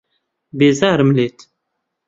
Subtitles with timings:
[0.57, 1.39] بێزارم لێت.